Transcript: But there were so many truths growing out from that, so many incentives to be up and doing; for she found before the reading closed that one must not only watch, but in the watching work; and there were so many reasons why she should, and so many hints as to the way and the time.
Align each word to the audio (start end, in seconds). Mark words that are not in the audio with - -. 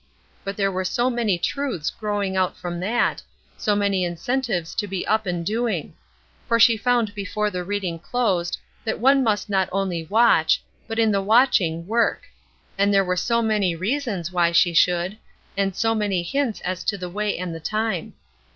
But 0.43 0.57
there 0.57 0.71
were 0.71 0.83
so 0.83 1.11
many 1.11 1.37
truths 1.37 1.91
growing 1.91 2.35
out 2.35 2.57
from 2.57 2.79
that, 2.79 3.21
so 3.55 3.75
many 3.75 4.03
incentives 4.03 4.73
to 4.73 4.87
be 4.87 5.05
up 5.05 5.27
and 5.27 5.45
doing; 5.45 5.93
for 6.47 6.59
she 6.59 6.75
found 6.75 7.13
before 7.13 7.51
the 7.51 7.63
reading 7.63 7.99
closed 7.99 8.57
that 8.83 8.97
one 8.99 9.23
must 9.23 9.47
not 9.47 9.69
only 9.71 10.05
watch, 10.05 10.63
but 10.87 10.97
in 10.97 11.11
the 11.11 11.21
watching 11.21 11.85
work; 11.85 12.23
and 12.79 12.91
there 12.91 13.05
were 13.05 13.15
so 13.15 13.43
many 13.43 13.75
reasons 13.75 14.31
why 14.31 14.51
she 14.51 14.73
should, 14.73 15.17
and 15.55 15.75
so 15.75 15.93
many 15.93 16.23
hints 16.23 16.61
as 16.61 16.83
to 16.85 16.97
the 16.97 17.07
way 17.07 17.37
and 17.37 17.53
the 17.53 17.59
time. 17.59 18.13